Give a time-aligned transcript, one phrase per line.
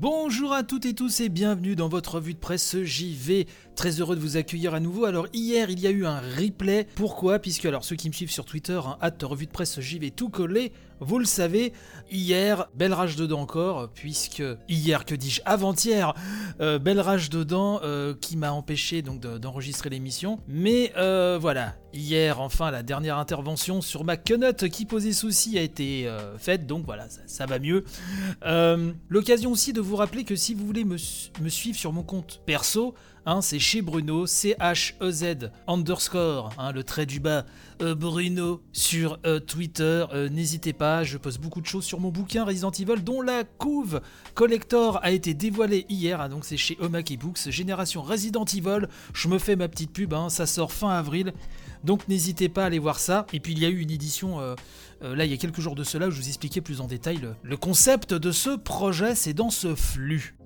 [0.00, 3.48] Bonjour à toutes et tous et bienvenue dans votre revue de presse JV.
[3.74, 5.06] Très heureux de vous accueillir à nouveau.
[5.06, 6.86] Alors hier il y a eu un replay.
[6.94, 7.40] Pourquoi?
[7.40, 10.28] Puisque alors ceux qui me suivent sur Twitter, hein, hâte revue de presse JV tout
[10.28, 10.70] collé,
[11.00, 11.72] vous le savez,
[12.10, 16.14] hier, belle rage dedans encore, puisque hier, que dis-je, avant-hier,
[16.60, 20.40] euh, belle rage dedans euh, qui m'a empêché donc d'enregistrer l'émission.
[20.48, 25.62] Mais euh, voilà, hier, enfin, la dernière intervention sur ma quenotte qui posait souci a
[25.62, 27.84] été faite, donc voilà, ça, va mieux.
[29.08, 30.96] L'occasion aussi de vous rappeler que si vous voulez me,
[31.40, 32.94] me suivre sur mon compte perso,
[33.30, 37.44] Hein, c'est chez Bruno, C-H-E-Z underscore, hein, le trait du bas,
[37.82, 40.06] euh, Bruno sur euh, Twitter.
[40.14, 43.44] Euh, n'hésitez pas, je poste beaucoup de choses sur mon bouquin Resident Evil, dont la
[43.44, 44.00] couve
[44.32, 46.22] collector a été dévoilée hier.
[46.22, 48.88] Hein, donc c'est chez Omaki Books, Génération Resident Evil.
[49.12, 51.34] Je me fais ma petite pub, ça sort fin avril.
[51.84, 53.26] Donc n'hésitez pas à aller voir ça.
[53.34, 54.40] Et puis il y a eu une édition,
[55.02, 57.20] là il y a quelques jours de cela, où je vous expliquais plus en détail
[57.42, 60.37] le concept de ce projet, c'est dans ce flux.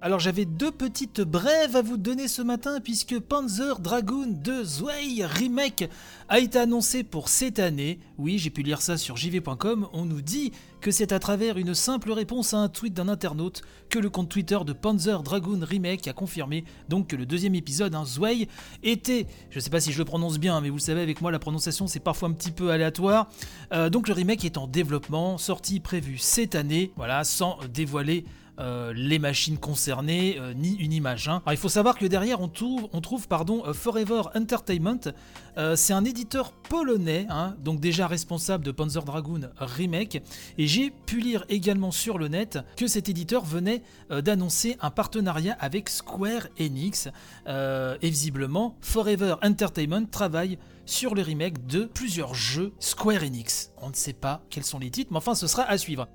[0.00, 5.26] Alors j'avais deux petites brèves à vous donner ce matin puisque Panzer Dragoon 2 Zwei
[5.26, 5.90] Remake
[6.28, 7.98] a été annoncé pour cette année.
[8.16, 9.88] Oui, j'ai pu lire ça sur jv.com.
[9.92, 13.62] On nous dit que c'est à travers une simple réponse à un tweet d'un internaute
[13.90, 17.96] que le compte Twitter de Panzer Dragoon Remake a confirmé donc que le deuxième épisode,
[17.96, 18.46] un Zwei,
[18.84, 21.40] était, je sais pas si je le prononce bien, mais vous savez avec moi la
[21.40, 23.28] prononciation c'est parfois un petit peu aléatoire.
[23.72, 28.24] Euh, donc le remake est en développement, sortie prévue cette année, voilà, sans dévoiler
[28.58, 31.28] euh, les machines concernées, euh, ni une image.
[31.28, 31.42] Hein.
[31.50, 35.12] il faut savoir que derrière on trouve, on trouve pardon, euh, Forever Entertainment.
[35.74, 40.22] c'est un éditeur polonais, hein, donc déjà responsable de Panzer Dragoon Remake.
[40.56, 45.56] Et j'ai pu lire également sur le net que cet éditeur venait d'annoncer un partenariat
[45.58, 47.08] avec Square Enix.
[47.48, 53.72] et visiblement, Forever Entertainment travaille sur le remake de plusieurs jeux Square Enix.
[53.82, 56.06] On ne sait pas quels sont les titres, mais enfin ce sera à suivre.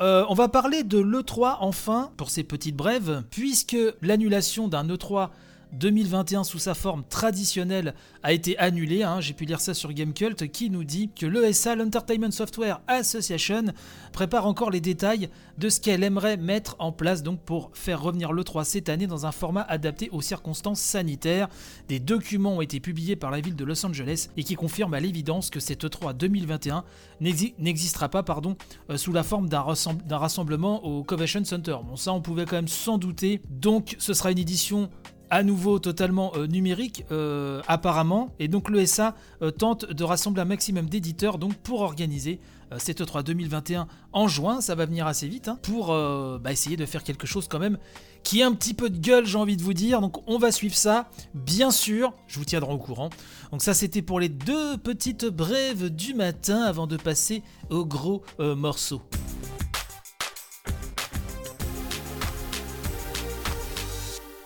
[0.00, 5.30] Euh, on va parler de l'E3 enfin, pour ces petites brèves, puisque l'annulation d'un E3
[5.72, 9.02] 2021 sous sa forme traditionnelle a été annulée.
[9.02, 9.20] Hein.
[9.20, 13.64] J'ai pu lire ça sur Gamecult qui nous dit que l'ESA, l'Entertainment Software Association,
[14.12, 15.28] prépare encore les détails
[15.58, 19.26] de ce qu'elle aimerait mettre en place donc pour faire revenir l'E3 cette année dans
[19.26, 21.48] un format adapté aux circonstances sanitaires.
[21.88, 25.00] Des documents ont été publiés par la ville de Los Angeles et qui confirment à
[25.00, 26.84] l'évidence que cette E3 2021
[27.20, 28.56] n'existera pas pardon,
[28.90, 31.76] euh, sous la forme d'un rassemblement au Convention Center.
[31.86, 33.40] Bon ça on pouvait quand même s'en douter.
[33.50, 34.90] Donc ce sera une édition
[35.30, 40.46] à nouveau totalement euh, numérique euh, apparemment et donc l'ESA euh, tente de rassembler un
[40.46, 42.40] maximum d'éditeurs donc pour organiser
[42.76, 46.84] cette E3 2021 en juin, ça va venir assez vite hein, pour bah, essayer de
[46.84, 47.78] faire quelque chose quand même
[48.22, 50.52] qui ait un petit peu de gueule j'ai envie de vous dire donc on va
[50.52, 53.08] suivre ça bien sûr, je vous tiendrai au courant.
[53.52, 58.22] Donc ça c'était pour les deux petites brèves du matin avant de passer au gros
[58.38, 59.00] morceau.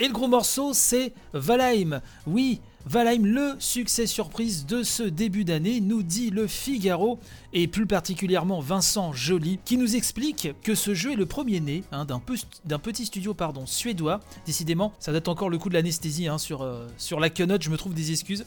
[0.00, 2.00] Et le gros morceau, c'est Valheim.
[2.26, 7.18] Oui, Valheim, le succès surprise de ce début d'année, nous dit le Figaro,
[7.52, 12.06] et plus particulièrement Vincent Joly, qui nous explique que ce jeu est le premier-né hein,
[12.06, 13.36] d'un petit studio
[13.66, 14.20] suédois.
[14.46, 17.70] Décidément, ça date encore le coup de l'anesthésie hein, sur, euh, sur la quenotte, je
[17.70, 18.46] me trouve des excuses.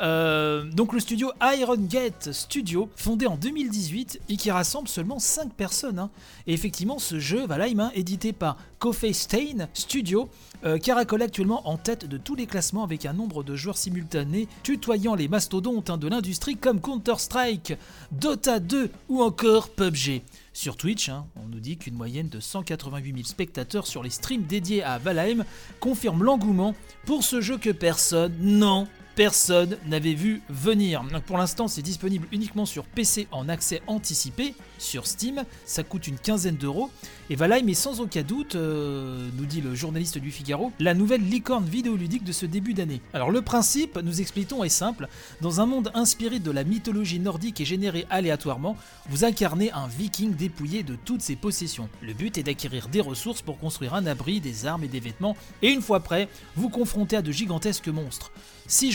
[0.00, 5.52] Euh, donc le studio Iron Gate Studio, fondé en 2018 et qui rassemble seulement 5
[5.54, 5.98] personnes.
[5.98, 6.10] Hein.
[6.46, 10.28] Et effectivement, ce jeu, Valheim, édité par Coffee Stain Studio,
[10.64, 14.48] euh, caracole actuellement en tête de tous les classements avec un nombre de joueurs simultanés
[14.62, 17.74] tutoyant les mastodontes hein, de l'industrie comme Counter-Strike,
[18.10, 20.22] Dota 2 ou encore PUBG.
[20.52, 24.42] Sur Twitch, hein, on nous dit qu'une moyenne de 188 000 spectateurs sur les streams
[24.42, 25.44] dédiés à Valheim
[25.80, 26.74] confirme l'engouement
[27.06, 31.02] pour ce jeu que personne, non, personne n'avait vu venir.
[31.26, 35.44] Pour l'instant, c'est disponible uniquement sur PC en accès anticipé sur Steam.
[35.64, 36.90] Ça coûte une quinzaine d'euros.
[37.30, 41.22] Et Valheim est sans aucun doute, euh, nous dit le journaliste du Figaro, la nouvelle
[41.22, 43.00] licorne vidéoludique de ce début d'année.
[43.14, 45.08] Alors le principe, nous expliquons, est simple.
[45.40, 48.76] Dans un monde inspiré de la mythologie nordique et généré aléatoirement,
[49.08, 51.88] vous incarnez un viking dépouillé de toutes ses possessions.
[52.02, 55.36] Le but est d'acquérir des ressources pour construire un abri, des armes et des vêtements.
[55.62, 58.32] Et une fois prêt, vous confrontez à de gigantesques monstres.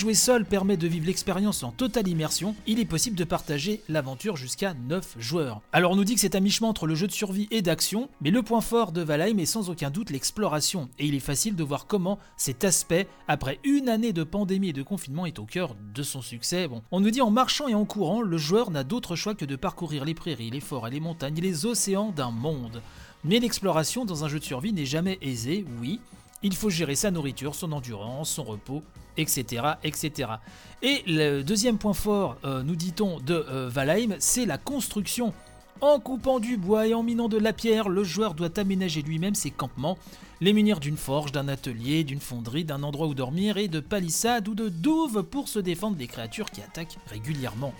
[0.08, 4.38] Jouer seul permet de vivre l'expérience en totale immersion, il est possible de partager l'aventure
[4.38, 5.60] jusqu'à 9 joueurs.
[5.74, 8.08] Alors on nous dit que c'est un mi-chemin entre le jeu de survie et d'action,
[8.22, 11.58] mais le point fort de Valheim est sans aucun doute l'exploration, et il est facile
[11.58, 15.46] de voir comment cet aspect, après une année de pandémie et de confinement, est au
[15.46, 16.70] cœur de son succès.
[16.92, 19.58] On nous dit en marchant et en courant, le joueur n'a d'autre choix que de
[19.58, 22.82] parcourir les prairies, les forêts, les montagnes et les océans d'un monde.
[23.26, 26.00] Mais l'exploration dans un jeu de survie n'est jamais aisée, oui,
[26.44, 28.84] il faut gérer sa nourriture, son endurance, son repos,
[29.18, 29.64] etc.
[29.84, 30.32] etc.
[30.82, 35.34] Et le deuxième point fort, euh, nous dit-on, de euh, Valheim, c'est la construction.
[35.80, 39.36] En coupant du bois et en minant de la pierre, le joueur doit aménager lui-même
[39.36, 39.98] ses campements,
[40.42, 44.48] les munir d'une forge, d'un atelier, d'une fonderie, d'un endroit où dormir et de palissades
[44.48, 47.74] ou de douves pour se défendre des créatures qui attaquent régulièrement.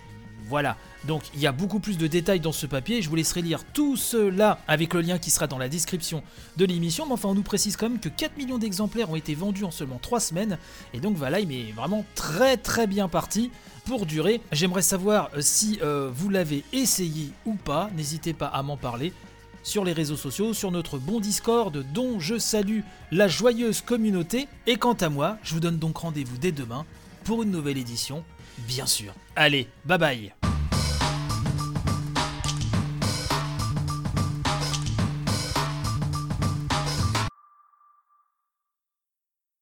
[0.48, 3.42] Voilà, donc il y a beaucoup plus de détails dans ce papier, je vous laisserai
[3.42, 6.22] lire tout cela avec le lien qui sera dans la description
[6.56, 9.34] de l'émission, mais enfin on nous précise quand même que 4 millions d'exemplaires ont été
[9.34, 10.56] vendus en seulement 3 semaines,
[10.94, 13.50] et donc voilà, il est vraiment très très bien parti
[13.84, 14.40] pour durer.
[14.50, 19.12] J'aimerais savoir euh, si euh, vous l'avez essayé ou pas, n'hésitez pas à m'en parler
[19.62, 22.80] sur les réseaux sociaux, sur notre bon Discord dont je salue
[23.10, 26.86] la joyeuse communauté, et quant à moi, je vous donne donc rendez-vous dès demain
[27.24, 28.24] pour une nouvelle édition,
[28.66, 29.12] bien sûr.
[29.36, 30.47] Allez, bye bye